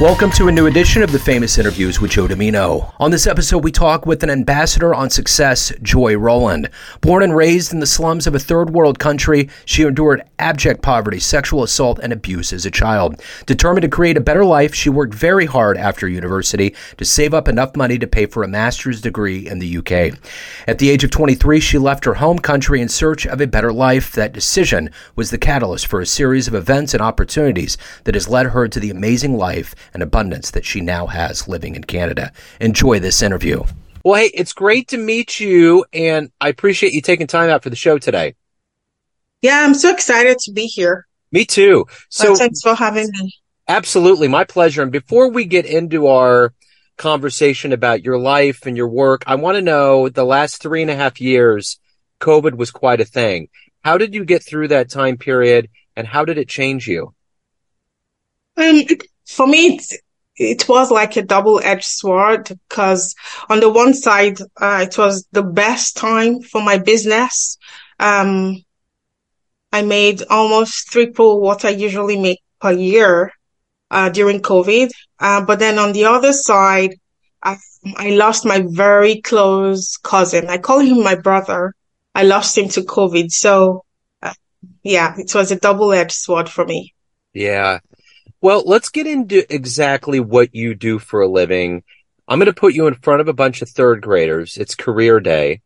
Welcome 0.00 0.32
to 0.32 0.48
a 0.48 0.52
new 0.52 0.66
edition 0.66 1.04
of 1.04 1.12
the 1.12 1.20
Famous 1.20 1.56
Interviews 1.56 2.00
with 2.00 2.10
Joe 2.10 2.26
Dimino. 2.26 2.92
On 2.98 3.12
this 3.12 3.28
episode, 3.28 3.62
we 3.62 3.70
talk 3.70 4.06
with 4.06 4.24
an 4.24 4.28
ambassador 4.28 4.92
on 4.92 5.08
success, 5.08 5.72
Joy 5.82 6.16
Rowland. 6.16 6.68
Born 7.00 7.22
and 7.22 7.34
raised 7.34 7.72
in 7.72 7.78
the 7.78 7.86
slums 7.86 8.26
of 8.26 8.34
a 8.34 8.40
third 8.40 8.70
world 8.70 8.98
country, 8.98 9.48
she 9.66 9.84
endured 9.84 10.24
abject 10.40 10.82
poverty, 10.82 11.20
sexual 11.20 11.62
assault, 11.62 12.00
and 12.02 12.12
abuse 12.12 12.52
as 12.52 12.66
a 12.66 12.72
child. 12.72 13.22
Determined 13.46 13.82
to 13.82 13.88
create 13.88 14.16
a 14.16 14.20
better 14.20 14.44
life, 14.44 14.74
she 14.74 14.90
worked 14.90 15.14
very 15.14 15.46
hard 15.46 15.76
after 15.76 16.08
university 16.08 16.74
to 16.96 17.04
save 17.04 17.32
up 17.32 17.46
enough 17.46 17.76
money 17.76 17.96
to 17.96 18.08
pay 18.08 18.26
for 18.26 18.42
a 18.42 18.48
master's 18.48 19.00
degree 19.00 19.46
in 19.46 19.60
the 19.60 19.78
UK. 19.78 20.18
At 20.66 20.80
the 20.80 20.90
age 20.90 21.04
of 21.04 21.12
23, 21.12 21.60
she 21.60 21.78
left 21.78 22.04
her 22.04 22.14
home 22.14 22.40
country 22.40 22.80
in 22.80 22.88
search 22.88 23.28
of 23.28 23.40
a 23.40 23.46
better 23.46 23.72
life. 23.72 24.10
That 24.10 24.32
decision 24.32 24.90
was 25.14 25.30
the 25.30 25.38
catalyst 25.38 25.86
for 25.86 26.00
a 26.00 26.06
series 26.06 26.48
of 26.48 26.54
events 26.54 26.94
and 26.94 27.00
opportunities 27.00 27.78
that 28.02 28.16
has 28.16 28.28
led 28.28 28.46
her 28.46 28.66
to 28.66 28.80
the 28.80 28.90
amazing 28.90 29.36
life 29.36 29.72
and 29.92 30.02
abundance 30.02 30.50
that 30.52 30.64
she 30.64 30.80
now 30.80 31.06
has 31.06 31.48
living 31.48 31.74
in 31.74 31.84
Canada. 31.84 32.32
Enjoy 32.60 32.98
this 32.98 33.22
interview. 33.22 33.62
Well, 34.04 34.20
hey, 34.20 34.30
it's 34.34 34.52
great 34.52 34.88
to 34.88 34.98
meet 34.98 35.40
you, 35.40 35.84
and 35.92 36.30
I 36.40 36.48
appreciate 36.48 36.92
you 36.92 37.00
taking 37.00 37.26
time 37.26 37.50
out 37.50 37.62
for 37.62 37.70
the 37.70 37.76
show 37.76 37.98
today. 37.98 38.34
Yeah, 39.40 39.60
I'm 39.60 39.74
so 39.74 39.90
excited 39.90 40.38
to 40.40 40.52
be 40.52 40.66
here. 40.66 41.06
Me 41.32 41.44
too. 41.44 41.86
So 42.10 42.30
well, 42.30 42.36
thanks 42.36 42.60
for 42.62 42.74
having 42.74 43.08
me. 43.12 43.34
Absolutely, 43.66 44.28
my 44.28 44.44
pleasure. 44.44 44.82
And 44.82 44.92
before 44.92 45.30
we 45.30 45.46
get 45.46 45.64
into 45.66 46.06
our 46.06 46.52
conversation 46.96 47.72
about 47.72 48.04
your 48.04 48.18
life 48.18 48.66
and 48.66 48.76
your 48.76 48.88
work, 48.88 49.24
I 49.26 49.36
want 49.36 49.56
to 49.56 49.62
know 49.62 50.08
the 50.08 50.24
last 50.24 50.60
three 50.60 50.82
and 50.82 50.90
a 50.90 50.96
half 50.96 51.20
years, 51.20 51.78
COVID 52.20 52.56
was 52.56 52.70
quite 52.70 53.00
a 53.00 53.04
thing. 53.06 53.48
How 53.82 53.98
did 53.98 54.14
you 54.14 54.24
get 54.24 54.42
through 54.42 54.68
that 54.68 54.90
time 54.90 55.16
period, 55.16 55.68
and 55.96 56.06
how 56.06 56.24
did 56.24 56.38
it 56.38 56.48
change 56.48 56.86
you? 56.86 57.14
Um, 58.56 58.82
for 59.26 59.46
me, 59.46 59.76
it, 59.76 60.00
it 60.36 60.68
was 60.68 60.90
like 60.90 61.16
a 61.16 61.22
double 61.22 61.60
edged 61.62 61.84
sword 61.84 62.48
because 62.68 63.14
on 63.48 63.60
the 63.60 63.70
one 63.70 63.94
side, 63.94 64.38
uh, 64.60 64.84
it 64.86 64.98
was 64.98 65.26
the 65.32 65.42
best 65.42 65.96
time 65.96 66.40
for 66.40 66.62
my 66.62 66.78
business. 66.78 67.58
Um, 67.98 68.64
I 69.72 69.82
made 69.82 70.22
almost 70.30 70.88
triple 70.88 71.40
what 71.40 71.64
I 71.64 71.70
usually 71.70 72.18
make 72.18 72.40
per 72.60 72.72
year, 72.72 73.32
uh, 73.90 74.08
during 74.08 74.40
COVID. 74.40 74.90
Uh, 75.18 75.44
but 75.44 75.58
then 75.58 75.78
on 75.78 75.92
the 75.92 76.04
other 76.04 76.32
side, 76.32 76.94
I, 77.42 77.56
I 77.96 78.10
lost 78.10 78.44
my 78.44 78.64
very 78.66 79.20
close 79.20 79.96
cousin. 79.96 80.48
I 80.48 80.58
call 80.58 80.80
him 80.80 81.02
my 81.02 81.14
brother. 81.14 81.74
I 82.14 82.24
lost 82.24 82.56
him 82.56 82.68
to 82.70 82.82
COVID. 82.82 83.30
So, 83.30 83.84
uh, 84.22 84.34
yeah, 84.82 85.14
it 85.18 85.34
was 85.34 85.52
a 85.52 85.60
double 85.60 85.92
edged 85.92 86.12
sword 86.12 86.48
for 86.48 86.64
me. 86.64 86.94
Yeah. 87.32 87.80
Well, 88.44 88.62
let's 88.66 88.90
get 88.90 89.06
into 89.06 89.50
exactly 89.50 90.20
what 90.20 90.54
you 90.54 90.74
do 90.74 90.98
for 90.98 91.22
a 91.22 91.26
living. 91.26 91.82
I'm 92.28 92.38
going 92.38 92.44
to 92.44 92.52
put 92.52 92.74
you 92.74 92.86
in 92.86 92.94
front 92.96 93.22
of 93.22 93.28
a 93.28 93.32
bunch 93.32 93.62
of 93.62 93.70
third 93.70 94.02
graders. 94.02 94.58
It's 94.58 94.74
career 94.74 95.18
day. 95.18 95.62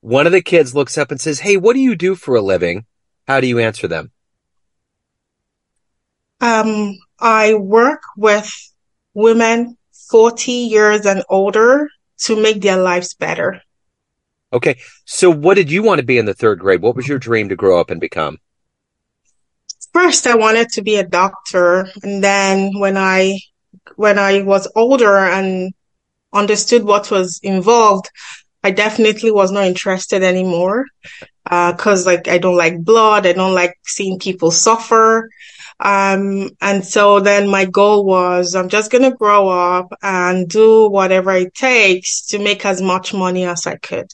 One 0.00 0.26
of 0.26 0.32
the 0.32 0.42
kids 0.42 0.74
looks 0.74 0.98
up 0.98 1.12
and 1.12 1.20
says, 1.20 1.38
Hey, 1.38 1.56
what 1.56 1.74
do 1.74 1.78
you 1.78 1.94
do 1.94 2.16
for 2.16 2.34
a 2.34 2.40
living? 2.40 2.86
How 3.28 3.40
do 3.40 3.46
you 3.46 3.60
answer 3.60 3.86
them? 3.86 4.10
Um, 6.40 6.98
I 7.20 7.54
work 7.54 8.02
with 8.16 8.50
women 9.14 9.78
40 10.10 10.50
years 10.50 11.06
and 11.06 11.22
older 11.28 11.88
to 12.24 12.34
make 12.34 12.62
their 12.62 12.78
lives 12.82 13.14
better. 13.14 13.62
Okay. 14.52 14.80
So 15.04 15.30
what 15.30 15.54
did 15.54 15.70
you 15.70 15.84
want 15.84 16.00
to 16.00 16.04
be 16.04 16.18
in 16.18 16.26
the 16.26 16.34
third 16.34 16.58
grade? 16.58 16.82
What 16.82 16.96
was 16.96 17.06
your 17.06 17.20
dream 17.20 17.48
to 17.50 17.54
grow 17.54 17.78
up 17.78 17.90
and 17.90 18.00
become? 18.00 18.38
First 19.92 20.26
I 20.26 20.36
wanted 20.36 20.68
to 20.70 20.82
be 20.82 20.96
a 20.96 21.06
doctor. 21.06 21.86
And 22.02 22.22
then 22.22 22.78
when 22.78 22.96
I, 22.96 23.38
when 23.96 24.18
I 24.18 24.42
was 24.42 24.70
older 24.74 25.16
and 25.16 25.72
understood 26.32 26.84
what 26.84 27.10
was 27.10 27.40
involved, 27.42 28.10
I 28.64 28.70
definitely 28.70 29.30
was 29.30 29.50
not 29.50 29.64
interested 29.66 30.22
anymore. 30.22 30.86
Uh, 31.50 31.72
cause 31.74 32.06
like 32.06 32.28
I 32.28 32.38
don't 32.38 32.56
like 32.56 32.84
blood. 32.84 33.26
I 33.26 33.32
don't 33.32 33.54
like 33.54 33.74
seeing 33.84 34.18
people 34.18 34.50
suffer. 34.50 35.28
Um, 35.80 36.50
and 36.60 36.84
so 36.84 37.18
then 37.18 37.48
my 37.48 37.64
goal 37.64 38.04
was 38.04 38.54
I'm 38.54 38.68
just 38.68 38.92
going 38.92 39.02
to 39.02 39.16
grow 39.16 39.48
up 39.48 39.92
and 40.00 40.48
do 40.48 40.88
whatever 40.88 41.32
it 41.32 41.54
takes 41.54 42.26
to 42.28 42.38
make 42.38 42.64
as 42.64 42.80
much 42.80 43.12
money 43.12 43.44
as 43.44 43.66
I 43.66 43.76
could. 43.76 44.06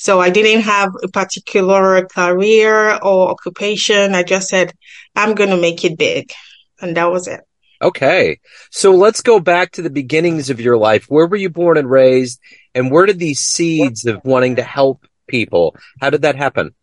So 0.00 0.18
I 0.18 0.30
didn't 0.30 0.62
have 0.62 0.92
a 1.02 1.08
particular 1.08 2.06
career 2.06 2.98
or 3.02 3.28
occupation. 3.28 4.14
I 4.14 4.22
just 4.22 4.48
said, 4.48 4.72
I'm 5.14 5.34
going 5.34 5.50
to 5.50 5.60
make 5.60 5.84
it 5.84 5.98
big. 5.98 6.32
And 6.80 6.96
that 6.96 7.12
was 7.12 7.28
it. 7.28 7.40
Okay. 7.82 8.40
So 8.70 8.94
let's 8.94 9.20
go 9.20 9.40
back 9.40 9.72
to 9.72 9.82
the 9.82 9.90
beginnings 9.90 10.48
of 10.48 10.58
your 10.58 10.78
life. 10.78 11.04
Where 11.10 11.26
were 11.26 11.36
you 11.36 11.50
born 11.50 11.76
and 11.76 11.90
raised? 11.90 12.40
And 12.74 12.90
where 12.90 13.04
did 13.04 13.18
these 13.18 13.40
seeds 13.40 14.06
of 14.06 14.24
wanting 14.24 14.56
to 14.56 14.62
help 14.62 15.06
people, 15.28 15.76
how 16.00 16.08
did 16.08 16.22
that 16.22 16.36
happen? 16.36 16.74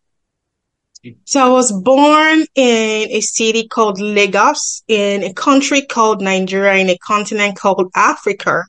So 1.26 1.44
I 1.44 1.50
was 1.50 1.72
born 1.72 2.46
in 2.54 3.10
a 3.10 3.22
city 3.22 3.68
called 3.68 4.00
Lagos, 4.00 4.84
in 4.88 5.24
a 5.24 5.34
country 5.34 5.82
called 5.82 6.22
Nigeria, 6.22 6.82
in 6.82 6.90
a 6.90 6.98
continent 7.00 7.58
called 7.58 7.90
Africa. 7.96 8.64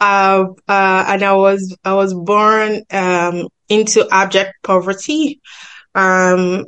Uh, 0.00 0.46
uh, 0.66 1.04
and 1.08 1.22
I 1.22 1.34
was, 1.34 1.76
I 1.84 1.92
was 1.92 2.14
born, 2.14 2.82
um, 2.90 3.48
into 3.68 4.06
abject 4.10 4.54
poverty. 4.62 5.40
Um, 5.94 6.64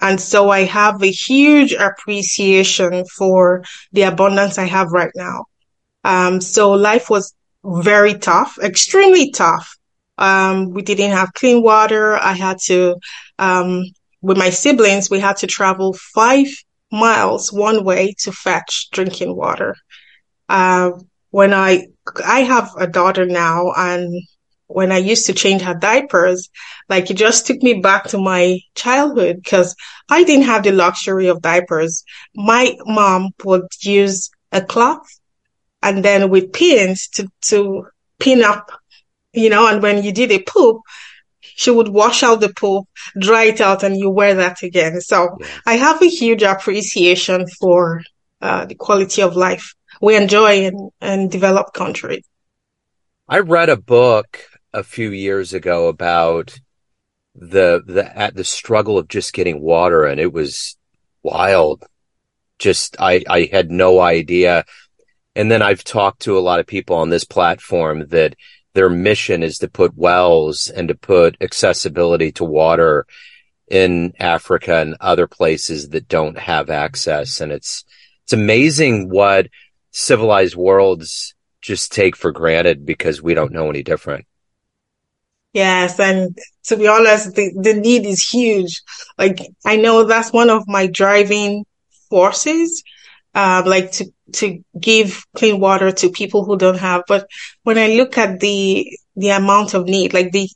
and 0.00 0.20
so 0.20 0.50
I 0.50 0.64
have 0.64 1.02
a 1.02 1.10
huge 1.10 1.72
appreciation 1.72 3.04
for 3.06 3.62
the 3.92 4.02
abundance 4.02 4.58
I 4.58 4.64
have 4.64 4.90
right 4.90 5.12
now. 5.14 5.44
Um, 6.04 6.40
so 6.40 6.72
life 6.72 7.08
was 7.08 7.34
very 7.64 8.14
tough, 8.14 8.58
extremely 8.60 9.30
tough. 9.30 9.76
Um, 10.18 10.70
we 10.70 10.82
didn't 10.82 11.12
have 11.12 11.32
clean 11.32 11.62
water. 11.62 12.16
I 12.16 12.32
had 12.32 12.58
to, 12.66 12.96
um, 13.38 13.84
with 14.20 14.36
my 14.36 14.50
siblings, 14.50 15.08
we 15.08 15.20
had 15.20 15.36
to 15.38 15.46
travel 15.46 15.94
five 16.14 16.46
miles 16.90 17.52
one 17.52 17.84
way 17.84 18.14
to 18.18 18.32
fetch 18.32 18.88
drinking 18.92 19.36
water. 19.36 19.76
Uh, 20.48 20.90
when 21.30 21.54
I, 21.54 21.86
I 22.24 22.40
have 22.40 22.70
a 22.76 22.86
daughter 22.86 23.24
now 23.24 23.72
and 23.76 24.22
when 24.74 24.92
I 24.92 24.98
used 24.98 25.26
to 25.26 25.32
change 25.32 25.62
her 25.62 25.74
diapers, 25.74 26.48
like 26.88 27.10
it 27.10 27.14
just 27.14 27.46
took 27.46 27.62
me 27.62 27.74
back 27.74 28.08
to 28.08 28.18
my 28.18 28.58
childhood 28.74 29.36
because 29.42 29.74
I 30.08 30.24
didn't 30.24 30.46
have 30.46 30.62
the 30.62 30.72
luxury 30.72 31.28
of 31.28 31.42
diapers. 31.42 32.04
My 32.34 32.76
mom 32.86 33.30
would 33.44 33.66
use 33.80 34.30
a 34.50 34.62
cloth 34.62 35.06
and 35.82 36.04
then 36.04 36.30
with 36.30 36.52
pins 36.52 37.08
to, 37.14 37.28
to 37.42 37.86
pin 38.18 38.42
up, 38.42 38.70
you 39.32 39.50
know, 39.50 39.66
and 39.66 39.82
when 39.82 40.02
you 40.02 40.12
did 40.12 40.30
a 40.30 40.42
poop, 40.42 40.80
she 41.40 41.70
would 41.70 41.88
wash 41.88 42.22
out 42.22 42.40
the 42.40 42.52
poop, 42.52 42.88
dry 43.18 43.44
it 43.44 43.60
out, 43.60 43.82
and 43.82 43.96
you 43.96 44.10
wear 44.10 44.34
that 44.34 44.62
again. 44.62 45.00
So 45.00 45.38
I 45.66 45.74
have 45.74 46.00
a 46.02 46.08
huge 46.08 46.42
appreciation 46.42 47.46
for 47.60 48.02
uh, 48.40 48.64
the 48.66 48.74
quality 48.74 49.22
of 49.22 49.36
life 49.36 49.74
we 50.00 50.16
enjoy 50.16 50.64
in, 50.64 50.90
in 51.00 51.28
developed 51.28 51.74
countries. 51.74 52.24
I 53.28 53.38
read 53.38 53.68
a 53.68 53.76
book 53.76 54.40
a 54.72 54.82
few 54.82 55.10
years 55.10 55.52
ago 55.52 55.88
about 55.88 56.58
the 57.34 57.82
the 57.86 58.16
at 58.16 58.34
the 58.34 58.44
struggle 58.44 58.98
of 58.98 59.08
just 59.08 59.32
getting 59.32 59.60
water 59.60 60.04
and 60.04 60.20
it 60.20 60.32
was 60.32 60.76
wild. 61.22 61.84
Just 62.58 62.96
i 63.00 63.22
i 63.28 63.48
had 63.52 63.70
no 63.70 64.00
idea. 64.00 64.64
And 65.34 65.50
then 65.50 65.62
i've 65.62 65.84
talked 65.84 66.22
to 66.22 66.38
a 66.38 66.40
lot 66.40 66.60
of 66.60 66.66
people 66.66 66.96
on 66.96 67.10
this 67.10 67.24
platform 67.24 68.06
that 68.08 68.36
their 68.74 68.90
mission 68.90 69.42
is 69.42 69.58
to 69.58 69.68
put 69.68 69.96
wells 69.96 70.68
and 70.68 70.88
to 70.88 70.94
put 70.94 71.36
accessibility 71.40 72.32
to 72.32 72.44
water 72.44 73.06
in 73.68 74.12
africa 74.18 74.78
and 74.80 74.96
other 75.00 75.26
places 75.26 75.90
that 75.90 76.08
don't 76.08 76.38
have 76.38 76.70
access. 76.70 77.40
And 77.40 77.52
it's 77.52 77.84
it's 78.24 78.32
amazing 78.32 79.08
what 79.08 79.48
civilized 79.90 80.56
worlds 80.56 81.34
just 81.60 81.92
take 81.92 82.16
for 82.16 82.32
granted 82.32 82.84
because 82.84 83.22
we 83.22 83.34
don't 83.34 83.52
know 83.52 83.70
any 83.70 83.82
different 83.82 84.26
Yes. 85.52 86.00
And 86.00 86.36
to 86.64 86.76
be 86.76 86.86
honest, 86.88 87.34
the, 87.34 87.52
the 87.60 87.74
need 87.74 88.06
is 88.06 88.22
huge. 88.22 88.80
Like 89.18 89.38
I 89.64 89.76
know 89.76 90.04
that's 90.04 90.32
one 90.32 90.50
of 90.50 90.66
my 90.66 90.86
driving 90.86 91.64
forces. 92.08 92.82
Uh, 93.34 93.62
like 93.64 93.90
to, 93.92 94.12
to 94.32 94.62
give 94.78 95.24
clean 95.34 95.58
water 95.58 95.90
to 95.90 96.10
people 96.10 96.44
who 96.44 96.58
don't 96.58 96.78
have. 96.78 97.02
But 97.08 97.26
when 97.62 97.78
I 97.78 97.88
look 97.94 98.18
at 98.18 98.40
the, 98.40 98.86
the 99.16 99.30
amount 99.30 99.72
of 99.72 99.86
need, 99.86 100.12
like 100.12 100.32
the, 100.32 100.48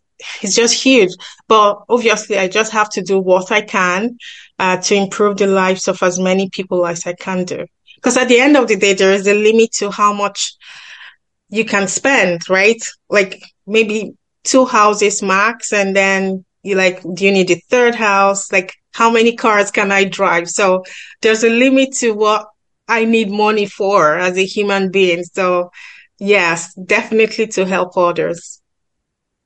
it's 0.42 0.54
just 0.54 0.74
huge. 0.74 1.10
But 1.48 1.78
obviously 1.88 2.38
I 2.38 2.48
just 2.48 2.72
have 2.72 2.90
to 2.90 3.02
do 3.02 3.18
what 3.18 3.50
I 3.50 3.62
can, 3.62 4.18
uh, 4.58 4.76
to 4.78 4.94
improve 4.94 5.38
the 5.38 5.46
lives 5.46 5.88
of 5.88 6.02
as 6.02 6.18
many 6.18 6.50
people 6.50 6.86
as 6.86 7.06
I 7.06 7.14
can 7.14 7.44
do. 7.44 7.66
Because 7.96 8.18
at 8.18 8.28
the 8.28 8.40
end 8.40 8.58
of 8.58 8.68
the 8.68 8.76
day, 8.76 8.92
there 8.92 9.12
is 9.12 9.26
a 9.26 9.34
limit 9.34 9.72
to 9.78 9.90
how 9.90 10.12
much 10.12 10.54
you 11.48 11.64
can 11.64 11.88
spend, 11.88 12.48
right? 12.50 12.82
Like 13.08 13.42
maybe 13.66 14.12
two 14.46 14.64
houses 14.64 15.22
max 15.22 15.72
and 15.72 15.94
then 15.94 16.44
you 16.62 16.74
like, 16.74 17.02
do 17.02 17.24
you 17.24 17.32
need 17.32 17.50
a 17.50 17.60
third 17.68 17.94
house? 17.94 18.50
Like 18.50 18.74
how 18.92 19.10
many 19.10 19.36
cars 19.36 19.70
can 19.70 19.92
I 19.92 20.04
drive? 20.04 20.48
So 20.48 20.84
there's 21.20 21.44
a 21.44 21.50
limit 21.50 21.92
to 21.98 22.12
what 22.12 22.46
I 22.88 23.04
need 23.04 23.30
money 23.30 23.66
for 23.66 24.16
as 24.16 24.38
a 24.38 24.44
human 24.44 24.90
being. 24.90 25.24
So 25.24 25.70
yes, 26.18 26.72
definitely 26.74 27.48
to 27.48 27.66
help 27.66 27.96
others. 27.96 28.62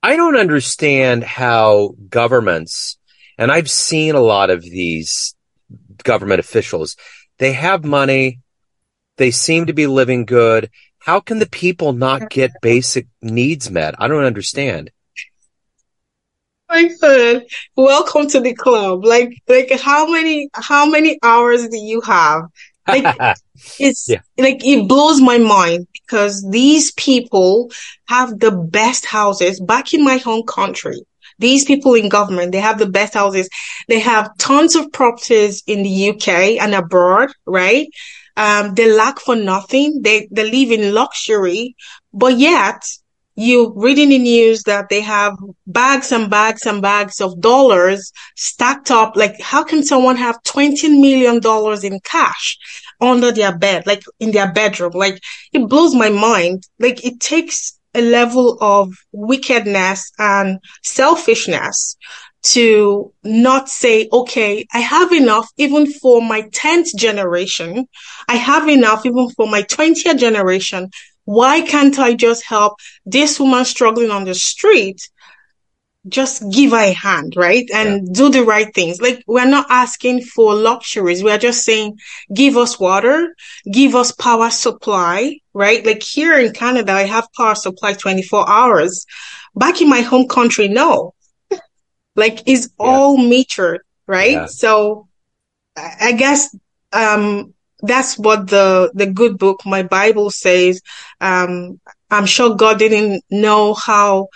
I 0.02 0.16
don't 0.16 0.36
understand 0.36 1.24
how 1.24 1.94
governments, 2.08 2.96
and 3.36 3.52
I've 3.52 3.70
seen 3.70 4.14
a 4.14 4.20
lot 4.20 4.48
of 4.50 4.62
these 4.62 5.34
government 6.04 6.40
officials, 6.40 6.96
they 7.38 7.52
have 7.52 7.84
money, 7.84 8.40
they 9.18 9.30
seem 9.30 9.66
to 9.66 9.74
be 9.74 9.86
living 9.86 10.24
good. 10.24 10.70
How 11.00 11.20
can 11.20 11.38
the 11.38 11.48
people 11.48 11.94
not 11.94 12.28
get 12.28 12.50
basic 12.60 13.06
needs 13.22 13.70
met? 13.70 13.94
I 13.98 14.06
don't 14.06 14.24
understand. 14.24 14.90
My 16.68 16.88
son, 16.88 17.42
welcome 17.74 18.28
to 18.28 18.40
the 18.40 18.54
club. 18.54 19.04
Like, 19.04 19.32
like 19.48 19.72
how 19.80 20.06
many, 20.06 20.50
how 20.54 20.86
many 20.86 21.18
hours 21.22 21.66
do 21.68 21.78
you 21.78 22.02
have? 22.02 22.42
Like, 22.86 23.16
it's 23.80 24.08
yeah. 24.08 24.20
like, 24.38 24.64
it 24.64 24.86
blows 24.86 25.20
my 25.20 25.38
mind 25.38 25.88
because 25.92 26.46
these 26.48 26.92
people 26.92 27.70
have 28.06 28.38
the 28.38 28.52
best 28.52 29.06
houses 29.06 29.58
back 29.58 29.94
in 29.94 30.04
my 30.04 30.18
home 30.18 30.44
country. 30.46 31.00
These 31.38 31.64
people 31.64 31.94
in 31.94 32.10
government, 32.10 32.52
they 32.52 32.60
have 32.60 32.78
the 32.78 32.90
best 32.90 33.14
houses. 33.14 33.48
They 33.88 34.00
have 34.00 34.36
tons 34.36 34.76
of 34.76 34.92
properties 34.92 35.62
in 35.66 35.82
the 35.82 36.10
UK 36.10 36.60
and 36.60 36.74
abroad, 36.74 37.30
right? 37.46 37.88
Um, 38.40 38.74
they 38.74 38.90
lack 38.90 39.20
for 39.20 39.36
nothing. 39.36 40.00
They, 40.00 40.26
they 40.30 40.50
live 40.50 40.70
in 40.72 40.94
luxury, 40.94 41.76
but 42.14 42.38
yet 42.38 42.82
you 43.36 43.74
read 43.76 43.98
in 43.98 44.08
the 44.08 44.18
news 44.18 44.62
that 44.62 44.88
they 44.88 45.02
have 45.02 45.34
bags 45.66 46.10
and 46.10 46.30
bags 46.30 46.64
and 46.64 46.80
bags 46.80 47.20
of 47.20 47.38
dollars 47.38 48.10
stacked 48.36 48.90
up. 48.90 49.14
Like, 49.14 49.38
how 49.42 49.62
can 49.62 49.82
someone 49.82 50.16
have 50.16 50.42
$20 50.44 51.00
million 51.00 51.40
in 51.84 52.00
cash 52.00 52.56
under 52.98 53.30
their 53.30 53.56
bed, 53.58 53.86
like 53.86 54.02
in 54.20 54.30
their 54.30 54.50
bedroom? 54.50 54.92
Like, 54.94 55.20
it 55.52 55.68
blows 55.68 55.94
my 55.94 56.08
mind. 56.08 56.64
Like, 56.78 57.04
it 57.04 57.20
takes 57.20 57.78
a 57.94 58.00
level 58.00 58.56
of 58.62 58.94
wickedness 59.12 60.12
and 60.18 60.60
selfishness 60.82 61.96
to 62.42 63.12
not 63.22 63.68
say, 63.68 64.08
okay, 64.12 64.66
I 64.72 64.80
have 64.80 65.12
enough 65.12 65.48
even 65.56 65.90
for 65.92 66.22
my 66.22 66.42
10th 66.42 66.94
generation. 66.96 67.86
I 68.28 68.36
have 68.36 68.68
enough 68.68 69.04
even 69.04 69.30
for 69.30 69.46
my 69.46 69.62
20th 69.62 70.18
generation. 70.18 70.90
Why 71.24 71.60
can't 71.60 71.98
I 71.98 72.14
just 72.14 72.44
help 72.44 72.78
this 73.04 73.38
woman 73.38 73.64
struggling 73.64 74.10
on 74.10 74.24
the 74.24 74.34
street? 74.34 75.00
Just 76.08 76.50
give 76.50 76.70
her 76.70 76.78
a 76.78 76.92
hand, 76.92 77.34
right? 77.36 77.68
And 77.74 78.06
yeah. 78.06 78.12
do 78.14 78.30
the 78.30 78.42
right 78.42 78.74
things. 78.74 79.02
Like 79.02 79.22
we're 79.26 79.44
not 79.44 79.66
asking 79.68 80.22
for 80.22 80.54
luxuries. 80.54 81.22
We're 81.22 81.36
just 81.36 81.62
saying, 81.62 81.98
give 82.34 82.56
us 82.56 82.80
water, 82.80 83.34
give 83.70 83.94
us 83.94 84.12
power 84.12 84.48
supply, 84.48 85.36
right? 85.52 85.84
Like 85.84 86.02
here 86.02 86.38
in 86.38 86.54
Canada, 86.54 86.92
I 86.92 87.02
have 87.02 87.28
power 87.36 87.54
supply 87.54 87.92
24 87.92 88.48
hours. 88.48 89.04
Back 89.54 89.82
in 89.82 89.90
my 89.90 90.00
home 90.00 90.26
country, 90.26 90.68
no 90.68 91.12
like 92.16 92.42
is 92.46 92.70
yeah. 92.78 92.86
all 92.86 93.18
metered, 93.18 93.78
right? 94.06 94.32
Yeah. 94.32 94.46
So 94.46 95.08
I 95.76 96.12
guess 96.12 96.54
um 96.92 97.54
that's 97.82 98.18
what 98.18 98.48
the 98.48 98.90
the 98.94 99.06
good 99.06 99.38
book, 99.38 99.64
my 99.64 99.82
Bible 99.82 100.30
says. 100.30 100.82
Um 101.20 101.80
I'm 102.10 102.26
sure 102.26 102.56
God 102.56 102.78
didn't 102.78 103.24
know 103.30 103.74
how 103.74 104.28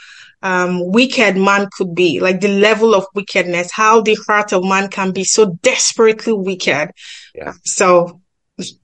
um, 0.45 0.93
wicked 0.93 1.37
man 1.37 1.69
could 1.73 1.95
be, 1.95 2.21
like 2.21 2.41
the 2.41 2.49
level 2.49 2.95
of 2.95 3.07
wickedness, 3.15 3.73
how 3.73 4.03
the 4.03 4.17
heart 4.27 4.53
of 4.53 4.63
man 4.63 4.89
can 4.89 5.11
be 5.11 5.25
so 5.25 5.59
desperately 5.63 6.35
wicked. 6.35 6.91
Yeah. 7.35 7.55
So 7.65 8.21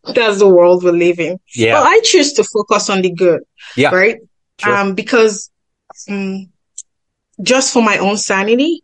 that's 0.05 0.39
the 0.39 0.49
world 0.49 0.83
we 0.83 0.91
live 0.91 1.21
in. 1.21 1.39
Yeah. 1.55 1.75
Well, 1.75 1.85
I 1.87 2.01
choose 2.03 2.33
to 2.35 2.45
focus 2.45 2.89
on 2.89 3.03
the 3.03 3.13
good. 3.13 3.43
Yeah. 3.77 3.95
Right. 3.95 4.17
Sure. 4.59 4.75
Um, 4.75 4.95
because, 4.95 5.51
um, 6.09 6.49
just 7.43 7.73
for 7.73 7.83
my 7.83 7.99
own 7.99 8.17
sanity. 8.17 8.83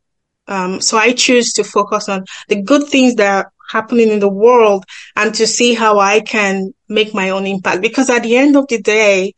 Um, 0.49 0.81
so 0.81 0.97
I 0.97 1.13
choose 1.13 1.53
to 1.55 1.65
focus 1.65 2.09
on 2.09 2.25
the 2.49 2.63
good 2.63 2.89
things 2.89 3.17
that 3.17 3.45
are 3.45 3.53
happening 3.71 4.11
in 4.11 4.21
the 4.21 4.29
world 4.29 4.85
and 5.17 5.35
to 5.35 5.47
see 5.47 5.75
how 5.75 5.99
I 5.99 6.21
can 6.21 6.73
make 6.89 7.15
my 7.15 7.31
own 7.31 7.47
impact. 7.47 7.83
Because 7.83 8.11
at 8.11 8.23
the 8.23 8.37
end 8.37 8.57
of 8.57 8.67
the 8.69 8.81
day, 8.81 9.35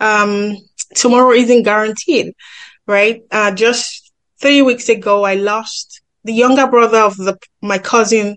um, 0.00 0.56
tomorrow 0.94 1.32
isn't 1.32 1.62
guaranteed, 1.62 2.34
right? 2.86 3.22
Uh, 3.30 3.52
just 3.52 4.12
three 4.40 4.62
weeks 4.62 4.88
ago, 4.88 5.24
I 5.24 5.34
lost 5.34 6.00
the 6.24 6.32
younger 6.32 6.66
brother 6.66 6.98
of 6.98 7.16
the, 7.16 7.38
my 7.62 7.78
cousin 7.78 8.36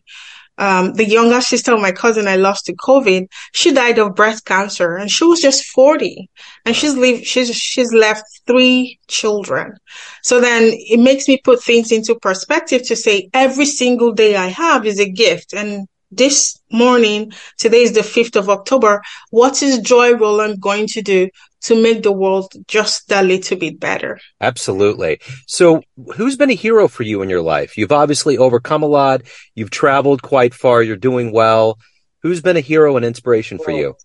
um, 0.57 0.93
the 0.93 1.05
younger 1.05 1.41
sister 1.41 1.73
of 1.73 1.81
my 1.81 1.91
cousin 1.91 2.27
I 2.27 2.35
lost 2.35 2.65
to 2.65 2.75
COVID, 2.75 3.27
she 3.53 3.71
died 3.71 3.97
of 3.99 4.15
breast 4.15 4.45
cancer 4.45 4.95
and 4.95 5.09
she 5.09 5.25
was 5.25 5.41
just 5.41 5.65
40 5.65 6.29
and 6.65 6.75
she's 6.75 6.95
leave, 6.95 7.25
she's, 7.25 7.55
she's 7.55 7.91
left 7.93 8.23
three 8.45 8.99
children. 9.07 9.75
So 10.21 10.39
then 10.39 10.71
it 10.73 10.99
makes 10.99 11.27
me 11.27 11.41
put 11.43 11.63
things 11.63 11.91
into 11.91 12.15
perspective 12.15 12.83
to 12.87 12.95
say 12.95 13.29
every 13.33 13.65
single 13.65 14.11
day 14.11 14.35
I 14.35 14.47
have 14.47 14.85
is 14.85 14.99
a 14.99 15.09
gift. 15.09 15.53
And 15.53 15.87
this 16.15 16.59
morning, 16.71 17.33
today 17.57 17.83
is 17.83 17.93
the 17.93 18.01
5th 18.01 18.35
of 18.35 18.49
October. 18.49 19.01
What 19.29 19.61
is 19.61 19.79
Joy 19.79 20.13
Rowland 20.13 20.61
going 20.61 20.87
to 20.87 21.01
do 21.01 21.29
to 21.63 21.81
make 21.81 22.03
the 22.03 22.11
world 22.11 22.53
just 22.67 23.11
a 23.11 23.23
little 23.23 23.57
bit 23.57 23.79
better. 23.79 24.19
Absolutely. 24.41 25.19
So, 25.47 25.81
who's 26.15 26.35
been 26.35 26.49
a 26.49 26.55
hero 26.55 26.87
for 26.87 27.03
you 27.03 27.21
in 27.21 27.29
your 27.29 27.41
life? 27.41 27.77
You've 27.77 27.91
obviously 27.91 28.37
overcome 28.37 28.83
a 28.83 28.87
lot. 28.87 29.21
You've 29.55 29.71
traveled 29.71 30.21
quite 30.21 30.53
far. 30.53 30.83
You're 30.83 30.97
doing 30.97 31.31
well. 31.31 31.79
Who's 32.21 32.41
been 32.41 32.57
a 32.57 32.61
hero 32.61 32.95
and 32.97 33.05
inspiration 33.05 33.59
for 33.59 33.71
you? 33.71 33.95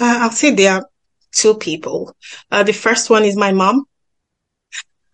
Uh, 0.00 0.18
I'll 0.20 0.30
say 0.30 0.50
there 0.50 0.72
are 0.72 0.86
two 1.32 1.54
people. 1.54 2.16
Uh, 2.50 2.62
the 2.62 2.72
first 2.72 3.10
one 3.10 3.24
is 3.24 3.36
my 3.36 3.52
mom, 3.52 3.84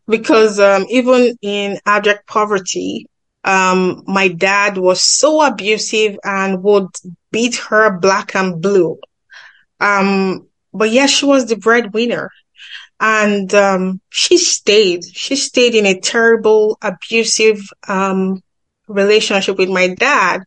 because 0.06 0.61
um, 0.61 0.87
even 0.88 1.37
in 1.43 1.79
abject 1.85 2.29
poverty, 2.29 3.06
um, 3.44 4.02
my 4.06 4.29
dad 4.29 4.79
was 4.79 5.00
so 5.02 5.43
abusive 5.43 6.19
and 6.25 6.62
would 6.62 6.88
beat 7.31 7.56
her 7.56 7.99
black 7.99 8.35
and 8.35 8.61
blue. 8.61 8.99
Um, 9.81 10.46
but 10.73 10.90
yes, 10.90 11.11
she 11.11 11.26
was 11.26 11.46
the 11.46 11.56
breadwinner. 11.56 12.31
And 13.00 13.55
um, 13.55 14.00
she 14.11 14.38
stayed. 14.38 15.05
She 15.05 15.37
stayed 15.37 15.75
in 15.75 15.87
a 15.87 16.00
terrible, 16.00 16.79
abusive 16.82 17.61
um, 17.87 18.43
relationship 18.88 19.56
with 19.56 19.69
my 19.69 19.94
dad. 19.94 20.42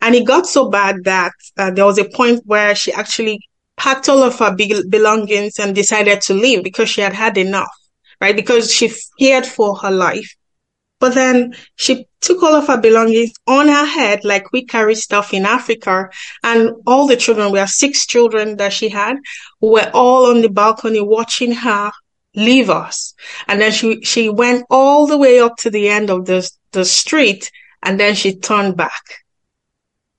And 0.00 0.14
it 0.14 0.26
got 0.26 0.46
so 0.46 0.68
bad 0.70 1.04
that 1.04 1.32
uh, 1.56 1.70
there 1.72 1.84
was 1.84 1.98
a 1.98 2.08
point 2.08 2.42
where 2.44 2.74
she 2.74 2.92
actually 2.92 3.40
packed 3.76 4.08
all 4.08 4.22
of 4.22 4.38
her 4.38 4.54
be- 4.54 4.84
belongings 4.88 5.58
and 5.58 5.74
decided 5.74 6.20
to 6.22 6.34
leave 6.34 6.62
because 6.62 6.88
she 6.88 7.00
had 7.00 7.12
had 7.12 7.36
enough, 7.36 7.72
right? 8.20 8.36
Because 8.36 8.72
she 8.72 8.92
feared 9.18 9.46
for 9.46 9.76
her 9.78 9.90
life. 9.90 10.34
But 10.98 11.14
then 11.14 11.54
she 11.76 12.06
took 12.20 12.42
all 12.42 12.54
of 12.54 12.68
her 12.68 12.80
belongings 12.80 13.32
on 13.46 13.68
her 13.68 13.84
head, 13.84 14.24
like 14.24 14.52
we 14.52 14.64
carry 14.64 14.94
stuff 14.94 15.34
in 15.34 15.44
Africa. 15.44 16.08
And 16.42 16.70
all 16.86 17.06
the 17.06 17.16
children, 17.16 17.52
we 17.52 17.58
have 17.58 17.68
six 17.68 18.06
children 18.06 18.56
that 18.56 18.72
she 18.72 18.88
had, 18.88 19.16
were 19.60 19.90
all 19.92 20.30
on 20.30 20.40
the 20.40 20.48
balcony 20.48 21.00
watching 21.00 21.52
her 21.52 21.90
leave 22.34 22.70
us. 22.70 23.14
And 23.48 23.60
then 23.60 23.72
she, 23.72 24.02
she 24.02 24.28
went 24.28 24.64
all 24.70 25.06
the 25.06 25.18
way 25.18 25.40
up 25.40 25.56
to 25.58 25.70
the 25.70 25.88
end 25.88 26.10
of 26.10 26.26
the, 26.26 26.48
the 26.72 26.84
street 26.84 27.50
and 27.82 27.98
then 27.98 28.14
she 28.14 28.36
turned 28.36 28.76
back, 28.76 29.24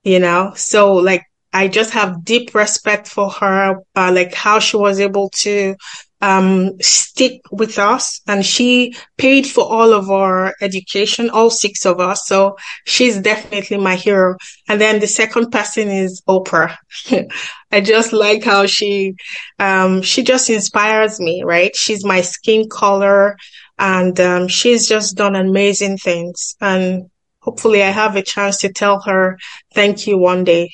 you 0.04 0.20
know? 0.20 0.54
So 0.56 0.94
like, 0.94 1.24
I 1.54 1.68
just 1.68 1.92
have 1.92 2.24
deep 2.24 2.54
respect 2.54 3.08
for 3.08 3.30
her, 3.30 3.78
uh, 3.96 4.12
like 4.14 4.34
how 4.34 4.60
she 4.60 4.78
was 4.78 5.00
able 5.00 5.30
to 5.38 5.76
um, 6.22 6.72
stick 6.82 7.42
with 7.52 7.78
us 7.78 8.22
and 8.28 8.46
she 8.46 8.96
paid 9.18 9.46
for 9.46 9.64
all 9.64 9.94
of 9.94 10.10
our 10.10 10.54
education, 10.62 11.30
all 11.30 11.50
six 11.50 11.86
of 11.86 12.00
us. 12.00 12.26
So 12.26 12.58
she's 12.86 13.20
definitely 13.20 13.78
my 13.78 13.96
hero. 13.96 14.36
And 14.68 14.82
then 14.82 15.00
the 15.00 15.08
second 15.08 15.52
person 15.52 15.90
is 15.90 16.22
Oprah. 16.28 16.76
I 17.72 17.82
just 17.82 18.14
like 18.14 18.44
how 18.44 18.66
she, 18.66 19.16
um, 19.60 20.02
she 20.02 20.24
just 20.24 20.50
inspires 20.50 21.20
me, 21.20 21.44
right? 21.44 21.76
She's 21.76 22.04
my 22.04 22.22
skin 22.22 22.68
color 22.70 23.36
and, 23.78 24.20
um, 24.20 24.48
she's 24.48 24.88
just 24.88 25.18
done 25.18 25.36
amazing 25.36 25.98
things. 25.98 26.56
And 26.62 27.10
hopefully 27.42 27.84
I 27.84 27.90
have 27.90 28.16
a 28.16 28.24
chance 28.24 28.60
to 28.60 28.72
tell 28.74 29.02
her 29.02 29.38
thank 29.74 30.08
you 30.08 30.18
one 30.18 30.44
day. 30.44 30.72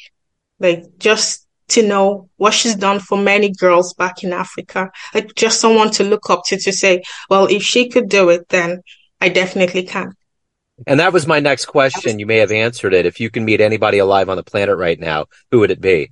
Like 0.60 0.98
just 1.00 1.43
to 1.70 1.82
know 1.82 2.30
what 2.38 2.54
she's 2.54 2.76
done 2.76 3.00
for 3.00 3.18
many 3.18 3.52
girls 3.52 3.94
back 3.94 4.24
in 4.24 4.34
Africa. 4.34 4.92
Like 5.14 5.36
just 5.36 5.60
someone 5.60 5.92
to 5.92 6.04
look 6.04 6.30
up 6.30 6.44
to 6.48 6.58
to 6.58 6.72
say, 6.72 7.04
well, 7.30 7.46
if 7.48 7.64
she 7.64 7.90
could 7.90 8.10
do 8.10 8.30
it, 8.30 8.50
then 8.50 8.82
I 9.22 9.30
definitely 9.30 9.84
can. 9.84 10.14
And 10.88 11.00
that 11.00 11.14
was 11.14 11.28
my 11.28 11.40
next 11.40 11.66
question. 11.66 12.20
You 12.20 12.26
may 12.26 12.38
have 12.38 12.52
answered 12.52 12.94
it. 12.94 13.06
If 13.06 13.20
you 13.20 13.30
can 13.30 13.46
meet 13.46 13.62
anybody 13.62 14.00
alive 14.00 14.30
on 14.30 14.38
the 14.38 14.44
planet 14.44 14.78
right 14.78 15.00
now, 15.00 15.28
who 15.52 15.60
would 15.60 15.72
it 15.72 15.80
be? 15.80 16.12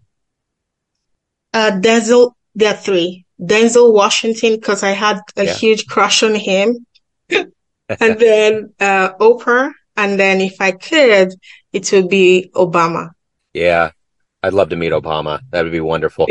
Uh, 1.54 1.72
Denzel, 1.72 2.34
there 2.56 2.74
are 2.74 2.78
three. 2.78 3.26
Denzel 3.42 3.94
Washington, 3.94 4.56
because 4.56 4.84
I 4.84 4.92
had 4.92 5.20
a 5.36 5.46
yeah. 5.46 5.54
huge 5.54 5.88
crush 5.88 6.24
on 6.24 6.36
him. 6.36 6.86
and 7.30 7.54
then 8.20 8.74
uh, 8.80 9.14
Oprah. 9.16 9.72
And 9.98 10.20
then 10.20 10.40
if 10.40 10.62
I 10.62 10.72
could, 10.72 11.34
it 11.74 11.92
would 11.92 12.10
be 12.10 12.52
Obama. 12.56 13.10
Yeah. 13.54 13.92
I'd 14.44 14.54
love 14.54 14.70
to 14.70 14.76
meet 14.76 14.92
Obama. 14.92 15.42
That 15.52 15.64
would 15.64 15.72
be 15.72 15.80
wonderful. 15.80 16.28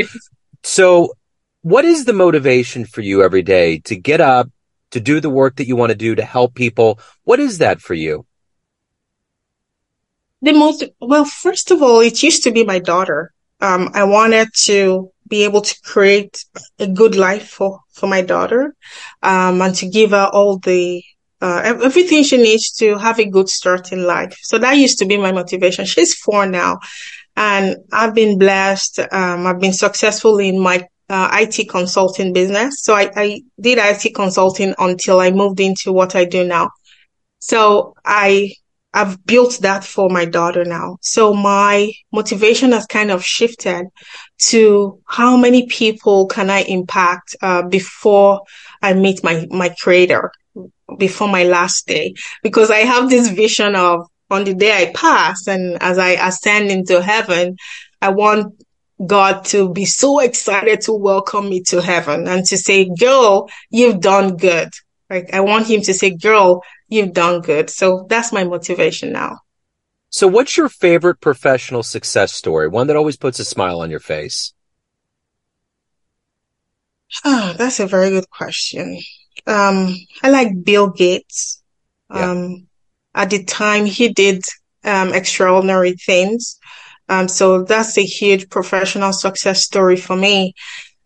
so, 0.62 1.14
what 1.62 1.84
is 1.84 2.04
the 2.04 2.12
motivation 2.12 2.84
for 2.84 3.02
you 3.02 3.22
every 3.22 3.42
day 3.42 3.78
to 3.80 3.96
get 3.96 4.20
up, 4.20 4.50
to 4.90 5.00
do 5.00 5.20
the 5.20 5.30
work 5.30 5.56
that 5.56 5.66
you 5.66 5.76
want 5.76 5.90
to 5.90 5.96
do 5.96 6.14
to 6.14 6.24
help 6.24 6.54
people? 6.54 6.98
What 7.24 7.38
is 7.38 7.58
that 7.58 7.80
for 7.80 7.94
you? 7.94 8.26
The 10.42 10.52
most, 10.52 10.84
well, 11.00 11.24
first 11.24 11.70
of 11.70 11.82
all, 11.82 12.00
it 12.00 12.22
used 12.22 12.42
to 12.44 12.50
be 12.50 12.64
my 12.64 12.78
daughter. 12.78 13.32
Um, 13.60 13.90
I 13.92 14.04
wanted 14.04 14.48
to 14.64 15.10
be 15.28 15.44
able 15.44 15.60
to 15.60 15.80
create 15.82 16.44
a 16.78 16.88
good 16.88 17.14
life 17.14 17.48
for, 17.48 17.80
for 17.92 18.06
my 18.08 18.22
daughter, 18.22 18.74
um, 19.22 19.60
and 19.60 19.74
to 19.76 19.88
give 19.88 20.10
her 20.10 20.28
all 20.32 20.58
the, 20.58 21.04
uh, 21.42 21.60
everything 21.84 22.24
she 22.24 22.38
needs 22.38 22.72
to 22.72 22.96
have 22.96 23.20
a 23.20 23.26
good 23.26 23.50
start 23.50 23.92
in 23.92 24.04
life. 24.04 24.36
So 24.42 24.58
that 24.58 24.78
used 24.78 24.98
to 24.98 25.04
be 25.04 25.18
my 25.18 25.30
motivation. 25.30 25.84
She's 25.84 26.14
four 26.14 26.46
now 26.46 26.80
and 27.36 27.76
I've 27.92 28.14
been 28.14 28.38
blessed. 28.38 29.00
Um, 29.12 29.46
I've 29.46 29.60
been 29.60 29.72
successful 29.72 30.38
in 30.38 30.58
my 30.58 30.86
uh, 31.08 31.28
IT 31.32 31.68
consulting 31.68 32.32
business. 32.32 32.82
So 32.82 32.94
I, 32.94 33.10
I 33.16 33.42
did 33.60 33.78
IT 33.78 34.14
consulting 34.14 34.74
until 34.78 35.20
I 35.20 35.30
moved 35.30 35.60
into 35.60 35.92
what 35.92 36.14
I 36.14 36.24
do 36.24 36.44
now. 36.44 36.70
So 37.40 37.94
I 38.04 38.52
I've 38.92 39.24
built 39.24 39.58
that 39.60 39.84
for 39.84 40.10
my 40.10 40.24
daughter 40.24 40.64
now. 40.64 40.98
So 41.00 41.32
my 41.32 41.92
motivation 42.12 42.72
has 42.72 42.86
kind 42.86 43.10
of 43.10 43.24
shifted 43.24 43.86
to 44.48 45.00
how 45.06 45.36
many 45.36 45.66
people 45.66 46.26
can 46.26 46.50
I 46.50 46.62
impact 46.62 47.36
uh, 47.40 47.62
before 47.62 48.42
I 48.82 48.94
meet 48.94 49.22
my 49.22 49.46
my 49.50 49.74
creator, 49.80 50.32
before 50.98 51.28
my 51.28 51.44
last 51.44 51.86
day, 51.86 52.14
because 52.42 52.70
I 52.70 52.78
have 52.78 53.08
this 53.08 53.28
vision 53.28 53.76
of 53.76 54.06
on 54.30 54.44
the 54.44 54.54
day 54.54 54.72
I 54.72 54.92
pass 54.92 55.46
and 55.46 55.82
as 55.82 55.98
I 55.98 56.10
ascend 56.10 56.70
into 56.70 57.02
heaven, 57.02 57.56
I 58.00 58.10
want 58.10 58.54
God 59.04 59.44
to 59.46 59.72
be 59.72 59.84
so 59.84 60.20
excited 60.20 60.82
to 60.82 60.92
welcome 60.92 61.48
me 61.48 61.62
to 61.68 61.80
heaven 61.80 62.28
and 62.28 62.44
to 62.46 62.56
say, 62.56 62.88
girl, 62.88 63.50
you've 63.70 64.00
done 64.00 64.36
good. 64.36 64.68
Like 65.08 65.32
I 65.32 65.40
want 65.40 65.66
him 65.66 65.80
to 65.82 65.94
say, 65.94 66.10
girl, 66.10 66.62
you've 66.88 67.12
done 67.12 67.40
good. 67.40 67.70
So 67.70 68.06
that's 68.08 68.32
my 68.32 68.44
motivation 68.44 69.12
now. 69.12 69.38
So 70.10 70.26
what's 70.26 70.56
your 70.56 70.68
favorite 70.68 71.20
professional 71.20 71.82
success 71.82 72.32
story? 72.32 72.68
One 72.68 72.88
that 72.88 72.96
always 72.96 73.16
puts 73.16 73.38
a 73.38 73.44
smile 73.44 73.80
on 73.80 73.90
your 73.90 74.00
face? 74.00 74.52
Oh, 77.24 77.54
that's 77.56 77.80
a 77.80 77.86
very 77.86 78.10
good 78.10 78.28
question. 78.30 79.00
Um, 79.46 79.96
I 80.22 80.30
like 80.30 80.64
Bill 80.64 80.90
Gates. 80.90 81.62
Yeah. 82.12 82.30
Um, 82.30 82.66
at 83.14 83.30
the 83.30 83.44
time 83.44 83.84
he 83.84 84.12
did, 84.12 84.42
um, 84.84 85.12
extraordinary 85.12 85.92
things. 85.92 86.58
Um, 87.08 87.28
so 87.28 87.64
that's 87.64 87.98
a 87.98 88.04
huge 88.04 88.48
professional 88.50 89.12
success 89.12 89.64
story 89.64 89.96
for 89.96 90.16
me. 90.16 90.54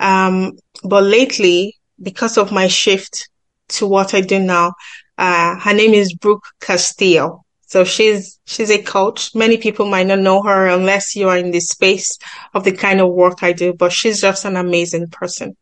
Um, 0.01 0.53
but 0.83 1.05
lately, 1.05 1.77
because 2.03 2.37
of 2.37 2.53
my 2.53 2.69
shift 2.69 3.29
to 3.71 3.87
what 3.87 4.13
I 4.13 4.21
do 4.21 4.39
now, 4.39 4.73
uh, 5.17 5.59
her 5.61 5.73
name 5.73 5.95
is 5.95 6.15
Brooke 6.15 6.45
Castillo. 6.61 7.43
So 7.67 7.85
she's, 7.85 8.39
she's 8.45 8.71
a 8.71 8.83
coach. 8.83 9.35
Many 9.35 9.57
people 9.57 9.87
might 9.87 10.07
not 10.07 10.19
know 10.19 10.43
her 10.43 10.69
unless 10.69 11.17
you 11.17 11.29
are 11.29 11.39
in 11.39 11.51
the 11.51 11.61
space 11.61 12.19
of 12.53 12.65
the 12.65 12.73
kind 12.73 13.01
of 13.01 13.13
work 13.13 13.43
I 13.43 13.53
do, 13.53 13.73
but 13.73 13.93
she's 13.93 14.21
just 14.21 14.45
an 14.45 14.57
amazing 14.57 15.09
person. 15.09 15.57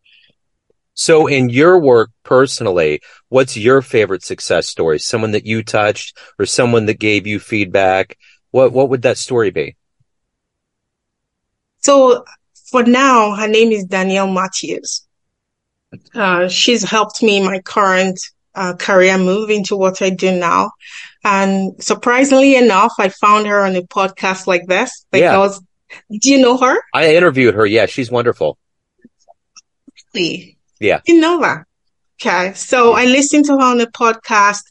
So 0.94 1.26
in 1.26 1.48
your 1.48 1.78
work 1.78 2.10
personally, 2.22 3.00
what's 3.28 3.56
your 3.56 3.82
favorite 3.82 4.24
success 4.24 4.68
story? 4.68 4.98
Someone 4.98 5.32
that 5.32 5.46
you 5.46 5.62
touched 5.62 6.18
or 6.38 6.46
someone 6.46 6.86
that 6.86 6.98
gave 6.98 7.26
you 7.26 7.38
feedback? 7.40 8.18
What, 8.50 8.72
what 8.72 8.90
would 8.90 9.02
that 9.02 9.18
story 9.18 9.50
be? 9.50 9.76
So 11.78 12.24
for 12.70 12.82
now, 12.82 13.34
her 13.34 13.48
name 13.48 13.72
is 13.72 13.84
Danielle 13.84 14.30
Matthews. 14.30 15.06
Uh, 16.14 16.48
she's 16.48 16.82
helped 16.82 17.22
me 17.22 17.38
in 17.38 17.44
my 17.44 17.60
current 17.60 18.18
uh, 18.54 18.74
career 18.74 19.18
move 19.18 19.50
into 19.50 19.76
what 19.76 20.02
I 20.02 20.10
do 20.10 20.38
now. 20.38 20.70
And 21.24 21.82
surprisingly 21.82 22.56
enough, 22.56 22.92
I 22.98 23.08
found 23.08 23.46
her 23.46 23.64
on 23.64 23.76
a 23.76 23.82
podcast 23.82 24.46
like 24.46 24.66
this 24.66 25.06
because 25.10 25.60
yeah. 25.90 26.18
do 26.18 26.30
you 26.30 26.38
know 26.38 26.56
her? 26.58 26.76
I 26.94 27.14
interviewed 27.14 27.54
her. 27.54 27.66
Yeah, 27.66 27.86
she's 27.86 28.10
wonderful. 28.10 28.58
Really? 30.14 30.58
Yeah. 30.82 31.00
Know 31.08 31.40
that. 31.40 31.64
Okay. 32.20 32.52
So 32.54 32.92
I 32.92 33.04
listened 33.04 33.46
to 33.46 33.52
her 33.52 33.62
on 33.62 33.78
the 33.78 33.86
podcast, 33.86 34.62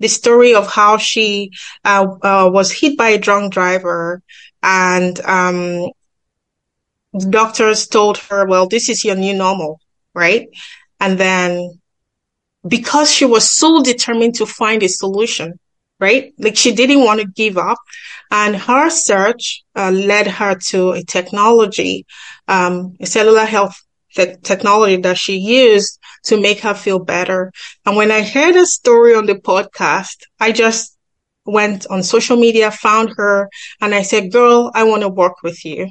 the 0.00 0.08
story 0.08 0.54
of 0.54 0.66
how 0.70 0.96
she 0.96 1.50
uh, 1.84 2.06
uh, 2.22 2.50
was 2.52 2.72
hit 2.72 2.96
by 2.96 3.10
a 3.10 3.18
drunk 3.18 3.52
driver 3.52 4.22
and 4.62 5.20
um, 5.20 5.90
doctors 7.30 7.86
told 7.86 8.18
her, 8.18 8.46
well, 8.46 8.66
this 8.66 8.88
is 8.88 9.04
your 9.04 9.16
new 9.16 9.34
normal, 9.34 9.80
right? 10.14 10.48
And 11.00 11.18
then 11.18 11.78
because 12.66 13.10
she 13.10 13.26
was 13.26 13.50
so 13.50 13.82
determined 13.82 14.36
to 14.36 14.46
find 14.46 14.82
a 14.82 14.88
solution, 14.88 15.58
right? 16.00 16.32
Like 16.38 16.56
she 16.56 16.74
didn't 16.74 17.04
want 17.04 17.20
to 17.20 17.26
give 17.26 17.58
up. 17.58 17.78
And 18.30 18.56
her 18.56 18.88
search 18.88 19.62
uh, 19.76 19.90
led 19.90 20.26
her 20.26 20.54
to 20.70 20.92
a 20.92 21.02
technology, 21.04 22.06
um, 22.48 22.96
a 23.00 23.06
cellular 23.06 23.44
health 23.44 23.83
te- 24.14 24.36
technology 24.42 24.96
that 24.96 25.18
she 25.18 25.36
used 25.36 25.98
to 26.24 26.40
make 26.40 26.60
her 26.60 26.74
feel 26.74 26.98
better. 26.98 27.52
And 27.84 27.96
when 27.96 28.10
I 28.10 28.22
heard 28.22 28.56
a 28.56 28.66
story 28.66 29.14
on 29.14 29.26
the 29.26 29.34
podcast, 29.34 30.22
I 30.40 30.52
just 30.52 30.96
went 31.44 31.86
on 31.88 32.02
social 32.02 32.36
media, 32.36 32.70
found 32.70 33.14
her, 33.16 33.50
and 33.80 33.94
I 33.94 34.02
said, 34.02 34.32
girl, 34.32 34.70
I 34.74 34.84
want 34.84 35.02
to 35.02 35.08
work 35.08 35.42
with 35.42 35.64
you. 35.64 35.88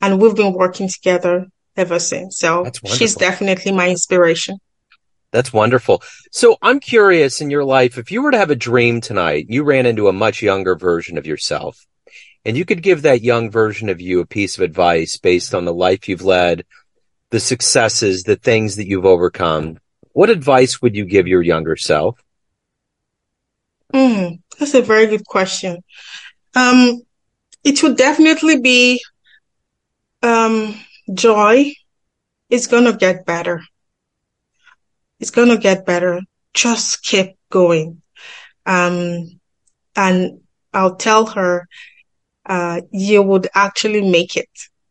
And 0.00 0.20
we've 0.20 0.34
been 0.34 0.52
working 0.52 0.88
together 0.88 1.46
ever 1.76 1.98
since. 1.98 2.38
So 2.38 2.70
she's 2.86 3.14
definitely 3.14 3.72
my 3.72 3.88
inspiration. 3.88 4.58
That's 5.32 5.52
wonderful. 5.52 6.02
So 6.32 6.56
I'm 6.62 6.80
curious 6.80 7.40
in 7.40 7.50
your 7.50 7.64
life, 7.64 7.98
if 7.98 8.10
you 8.10 8.22
were 8.22 8.30
to 8.30 8.38
have 8.38 8.50
a 8.50 8.56
dream 8.56 9.00
tonight, 9.00 9.46
you 9.48 9.64
ran 9.64 9.86
into 9.86 10.08
a 10.08 10.12
much 10.12 10.42
younger 10.42 10.76
version 10.76 11.18
of 11.18 11.26
yourself 11.26 11.86
and 12.46 12.56
you 12.56 12.64
could 12.64 12.80
give 12.80 13.02
that 13.02 13.22
young 13.22 13.50
version 13.50 13.88
of 13.88 14.00
you 14.00 14.20
a 14.20 14.26
piece 14.26 14.56
of 14.56 14.62
advice 14.62 15.18
based 15.18 15.52
on 15.52 15.64
the 15.64 15.74
life 15.74 16.08
you've 16.08 16.24
led, 16.24 16.64
the 17.30 17.40
successes, 17.40 18.22
the 18.22 18.36
things 18.36 18.76
that 18.76 18.86
you've 18.86 19.04
overcome. 19.04 19.78
What 20.12 20.30
advice 20.30 20.80
would 20.80 20.94
you 20.94 21.04
give 21.04 21.26
your 21.26 21.42
younger 21.42 21.76
self? 21.76 22.22
Mm, 23.92 24.40
that's 24.58 24.74
a 24.74 24.82
very 24.82 25.06
good 25.06 25.26
question. 25.26 25.82
Um, 26.54 27.02
it 27.64 27.82
would 27.82 27.96
definitely 27.96 28.60
be 28.60 29.02
um, 30.22 30.74
joy 31.12 31.72
is 32.48 32.66
going 32.66 32.84
to 32.84 32.92
get 32.92 33.26
better. 33.26 33.62
It's 35.20 35.30
going 35.30 35.48
to 35.48 35.58
get 35.58 35.86
better. 35.86 36.20
Just 36.54 37.02
keep 37.02 37.36
going. 37.50 38.02
Um, 38.64 39.40
and 39.94 40.40
I'll 40.72 40.96
tell 40.96 41.26
her, 41.26 41.68
uh, 42.44 42.82
you 42.92 43.22
would 43.22 43.48
actually 43.54 44.08
make 44.08 44.36
it 44.36 44.48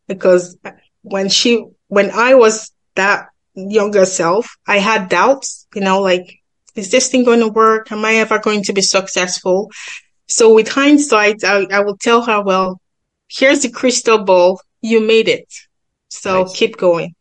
because 0.07 0.57
when 1.01 1.29
she, 1.29 1.65
when 1.87 2.11
I 2.11 2.35
was 2.35 2.71
that 2.95 3.27
younger 3.53 4.05
self, 4.05 4.57
I 4.67 4.79
had 4.79 5.09
doubts, 5.09 5.67
you 5.73 5.81
know, 5.81 6.01
like, 6.01 6.39
is 6.75 6.91
this 6.91 7.09
thing 7.09 7.23
going 7.23 7.39
to 7.39 7.47
work? 7.47 7.91
Am 7.91 8.03
I 8.03 8.15
ever 8.15 8.39
going 8.39 8.63
to 8.63 8.73
be 8.73 8.81
successful? 8.81 9.71
So 10.27 10.53
with 10.53 10.67
hindsight, 10.67 11.43
I, 11.43 11.65
I 11.71 11.79
will 11.81 11.97
tell 11.97 12.21
her, 12.23 12.41
well, 12.41 12.81
here's 13.29 13.61
the 13.61 13.69
crystal 13.69 14.23
ball. 14.23 14.61
You 14.81 14.99
made 14.99 15.27
it. 15.27 15.47
So 16.09 16.43
nice. 16.43 16.57
keep 16.57 16.77
going. 16.77 17.15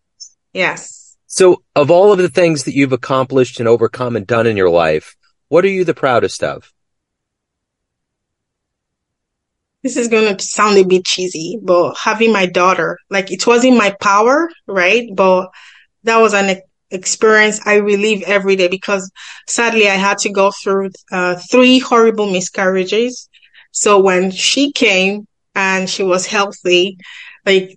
Yes. 0.53 1.17
So 1.27 1.63
of 1.75 1.91
all 1.91 2.13
of 2.13 2.19
the 2.19 2.29
things 2.29 2.65
that 2.65 2.75
you've 2.75 2.93
accomplished 2.93 3.59
and 3.59 3.69
overcome 3.69 4.17
and 4.17 4.27
done 4.27 4.47
in 4.47 4.57
your 4.57 4.71
life, 4.71 5.15
what 5.49 5.65
are 5.65 5.69
you 5.69 5.85
the 5.85 5.95
proudest 5.95 6.43
of? 6.43 6.73
This 9.85 9.97
is 9.97 10.09
going 10.09 10.35
to 10.37 10.45
sound 10.45 10.79
a 10.79 10.85
bit 10.85 11.05
cheesy, 11.05 11.61
but 11.63 11.95
having 12.03 12.33
my 12.33 12.47
daughter, 12.47 12.99
like 13.11 13.31
it 13.31 13.47
was 13.47 13.65
in 13.65 13.77
my 13.77 13.95
power, 14.01 14.51
right? 14.67 15.09
But 15.15 15.51
that 16.05 16.19
was 16.19 16.35
an 16.35 16.61
experience 16.91 17.61
I 17.67 17.77
relive 17.77 18.23
every 18.23 18.57
day 18.57 18.69
because 18.69 19.11
sadly 19.47 19.89
I 19.89 19.95
had 19.95 20.19
to 20.19 20.33
go 20.33 20.51
through 20.51 20.91
uh, 21.13 21.37
three 21.51 21.79
horrible 21.79 22.31
miscarriages. 22.33 23.29
So 23.73 24.01
when 24.01 24.31
she 24.31 24.73
came 24.73 25.27
and 25.55 25.89
she 25.89 26.03
was 26.03 26.27
healthy, 26.27 26.97
like 27.45 27.77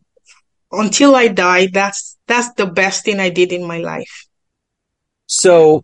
until 0.71 1.15
I 1.15 1.27
died, 1.27 1.73
that's 1.73 2.17
that's 2.27 2.53
the 2.53 2.67
best 2.67 3.05
thing 3.05 3.19
I 3.19 3.29
did 3.29 3.51
in 3.51 3.67
my 3.67 3.79
life. 3.79 4.27
So 5.27 5.83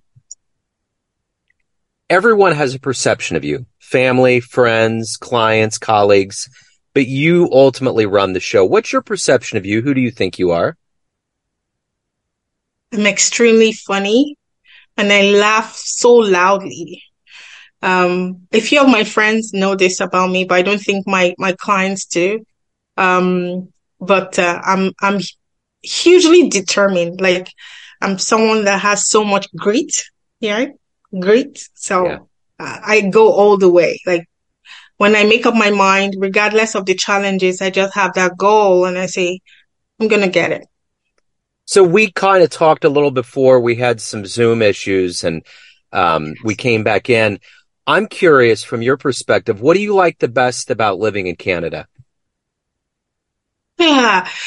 everyone 2.10 2.54
has 2.54 2.76
a 2.76 2.80
perception 2.80 3.36
of 3.36 3.44
you, 3.44 3.66
family, 3.94 4.40
friends, 4.40 5.18
clients, 5.18 5.78
colleagues, 5.78 6.50
but 6.96 7.06
you 7.06 7.48
ultimately 7.52 8.08
run 8.08 8.34
the 8.34 8.40
show. 8.40 8.66
What's 8.66 8.92
your 8.92 9.04
perception 9.04 9.60
of 9.60 9.68
you? 9.68 9.84
Who 9.84 9.94
do 9.94 10.02
you 10.02 10.10
think 10.10 10.40
you 10.40 10.50
are? 10.50 10.76
I'm 12.92 13.06
extremely 13.06 13.72
funny 13.72 14.36
and 14.98 15.14
I 15.14 15.22
laugh 15.22 15.76
so 15.76 16.16
loudly. 16.16 17.04
Um, 17.84 18.48
a 18.52 18.60
few 18.60 18.82
of 18.82 18.90
my 18.90 19.04
friends 19.04 19.54
know 19.54 19.76
this 19.76 20.00
about 20.00 20.32
me, 20.32 20.46
but 20.46 20.56
I 20.56 20.64
don't 20.64 20.82
think 20.82 21.06
my, 21.06 21.36
my 21.38 21.54
clients 21.54 22.06
do. 22.06 22.44
Um, 22.98 23.70
but 24.00 24.40
uh, 24.40 24.60
I'm 24.64 24.92
I'm 25.02 25.20
hugely 25.82 26.50
determined. 26.50 27.22
Like 27.22 27.48
I'm 28.02 28.18
someone 28.18 28.66
that 28.66 28.82
has 28.82 29.08
so 29.08 29.24
much 29.24 29.48
grit, 29.56 29.94
yeah, 30.40 30.66
grit. 31.18 31.60
So 31.74 32.06
yeah. 32.06 32.20
I 32.60 33.02
go 33.02 33.32
all 33.32 33.58
the 33.58 33.70
way. 33.70 34.00
Like 34.06 34.28
when 34.98 35.16
I 35.16 35.24
make 35.24 35.46
up 35.46 35.56
my 35.56 35.72
mind, 35.72 36.16
regardless 36.18 36.76
of 36.76 36.86
the 36.86 36.96
challenges, 36.96 37.62
I 37.62 37.70
just 37.70 37.94
have 37.96 38.14
that 38.14 38.38
goal 38.38 38.86
and 38.86 38.98
I 38.98 39.08
say, 39.08 39.40
I'm 40.00 40.08
gonna 40.08 40.30
get 40.30 40.52
it. 40.52 40.68
So 41.66 41.84
we 41.84 42.12
kind 42.12 42.44
of 42.44 42.50
talked 42.50 42.84
a 42.84 42.90
little 42.90 43.12
before 43.12 43.60
we 43.60 43.76
had 43.76 44.02
some 44.02 44.26
Zoom 44.26 44.62
issues 44.62 45.24
and 45.24 45.46
um, 45.92 46.34
we 46.44 46.56
came 46.56 46.84
back 46.84 47.10
in. 47.10 47.40
I'm 47.86 48.08
curious 48.08 48.64
from 48.64 48.82
your 48.82 48.98
perspective, 48.98 49.62
what 49.62 49.76
do 49.76 49.82
you 49.82 49.96
like 49.96 50.20
the 50.20 50.28
best 50.28 50.72
about 50.72 51.00
living 51.00 51.28
in 51.28 51.36
Canada? 51.36 51.88
Yeah. 53.78 54.28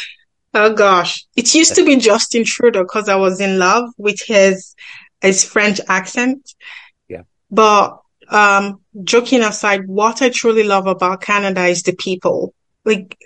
Oh 0.59 0.73
gosh. 0.73 1.27
It 1.37 1.55
used 1.55 1.75
to 1.75 1.85
be 1.85 1.97
Justin 1.97 2.45
Trudeau 2.47 2.85
because 2.85 3.11
I 3.11 3.17
was 3.17 3.43
in 3.43 3.59
love 3.59 3.91
with 3.99 4.23
his 4.27 4.75
his 5.21 5.45
French 5.45 5.81
accent. 5.87 6.55
But 7.50 7.99
um 8.29 8.81
joking 9.05 9.43
aside, 9.43 9.87
what 9.87 10.23
I 10.23 10.31
truly 10.31 10.65
love 10.65 10.87
about 10.87 11.23
Canada 11.23 11.67
is 11.67 11.83
the 11.83 11.95
people. 11.95 12.55
Like 12.85 13.17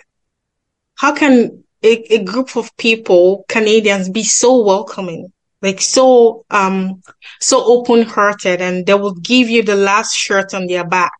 how 0.97 1.15
can 1.15 1.65
a, 1.83 2.15
a 2.15 2.25
group 2.25 2.57
of 2.57 2.77
people, 2.77 3.45
Canadians, 3.49 4.11
be 4.11 4.23
so 4.23 4.63
welcoming? 4.63 5.33
like 5.63 5.81
so 5.81 6.45
um 6.51 7.03
so 7.41 7.65
open 7.65 8.03
hearted 8.03 8.61
and 8.61 8.87
they 8.87 8.95
will 8.95 9.15
give 9.15 9.49
you 9.49 9.63
the 9.63 9.77
last 9.77 10.15
shirt 10.15 10.55
on 10.55 10.67
their 10.67 10.87
back 10.87 11.13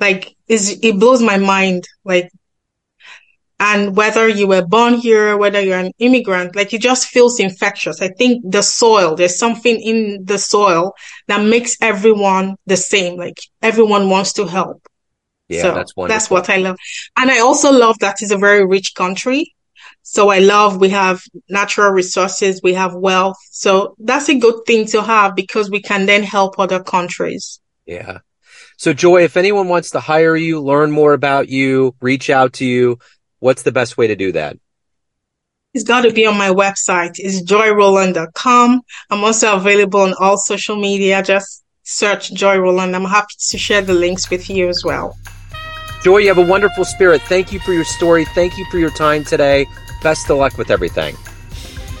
like 0.00 0.36
it 0.48 0.98
blows 0.98 1.22
my 1.22 1.38
mind 1.38 1.84
like 2.04 2.30
and 3.62 3.96
whether 3.96 4.26
you 4.26 4.46
were 4.48 4.66
born 4.66 4.94
here 4.94 5.36
whether 5.36 5.60
you're 5.60 5.78
an 5.78 5.92
immigrant 5.98 6.56
like 6.56 6.74
it 6.74 6.82
just 6.82 7.06
feels 7.06 7.38
infectious 7.38 8.02
i 8.02 8.08
think 8.08 8.42
the 8.50 8.62
soil 8.62 9.14
there's 9.14 9.38
something 9.38 9.80
in 9.80 10.18
the 10.24 10.36
soil 10.36 10.92
that 11.28 11.46
makes 11.46 11.76
everyone 11.80 12.56
the 12.66 12.76
same 12.76 13.16
like 13.16 13.38
everyone 13.62 14.10
wants 14.10 14.32
to 14.32 14.46
help 14.46 14.82
yeah 15.48 15.62
so 15.62 15.74
that's 15.74 15.94
wonderful. 15.96 16.14
that's 16.14 16.30
what 16.30 16.50
i 16.50 16.56
love 16.56 16.76
and 17.16 17.30
i 17.30 17.38
also 17.38 17.70
love 17.70 17.96
that 18.00 18.16
it's 18.20 18.32
a 18.32 18.38
very 18.38 18.66
rich 18.66 18.94
country 18.94 19.54
so 20.04 20.30
I 20.30 20.40
love 20.40 20.80
we 20.80 20.88
have 20.90 21.22
natural 21.48 21.90
resources, 21.90 22.60
we 22.62 22.74
have 22.74 22.92
wealth. 22.92 23.36
So 23.50 23.94
that's 24.00 24.28
a 24.28 24.34
good 24.34 24.64
thing 24.66 24.86
to 24.86 25.02
have 25.02 25.36
because 25.36 25.70
we 25.70 25.80
can 25.80 26.06
then 26.06 26.24
help 26.24 26.58
other 26.58 26.82
countries. 26.82 27.60
Yeah. 27.86 28.18
So 28.78 28.92
Joy, 28.92 29.22
if 29.22 29.36
anyone 29.36 29.68
wants 29.68 29.90
to 29.90 30.00
hire 30.00 30.34
you, 30.34 30.60
learn 30.60 30.90
more 30.90 31.12
about 31.12 31.48
you, 31.48 31.94
reach 32.00 32.30
out 32.30 32.54
to 32.54 32.64
you, 32.64 32.98
what's 33.42 33.62
the 33.62 33.72
best 33.72 33.98
way 33.98 34.06
to 34.06 34.16
do 34.16 34.32
that? 34.32 34.56
It's 35.74 35.84
got 35.84 36.02
to 36.02 36.12
be 36.12 36.26
on 36.26 36.38
my 36.38 36.50
website. 36.50 37.14
It's 37.16 37.42
joyrowland.com. 37.42 38.82
I'm 39.10 39.24
also 39.24 39.56
available 39.56 40.00
on 40.00 40.14
all 40.20 40.36
social 40.36 40.76
media. 40.76 41.22
Just 41.22 41.64
search 41.82 42.32
Joy 42.32 42.58
Rowland. 42.58 42.94
I'm 42.94 43.04
happy 43.04 43.34
to 43.50 43.58
share 43.58 43.82
the 43.82 43.94
links 43.94 44.30
with 44.30 44.48
you 44.48 44.68
as 44.68 44.84
well. 44.84 45.16
Joy, 46.04 46.18
you 46.18 46.28
have 46.28 46.38
a 46.38 46.46
wonderful 46.46 46.84
spirit. 46.84 47.22
Thank 47.22 47.52
you 47.52 47.58
for 47.60 47.72
your 47.72 47.84
story. 47.84 48.24
Thank 48.26 48.58
you 48.58 48.64
for 48.70 48.78
your 48.78 48.90
time 48.90 49.24
today. 49.24 49.66
Best 50.02 50.30
of 50.30 50.38
luck 50.38 50.56
with 50.58 50.70
everything. 50.70 51.16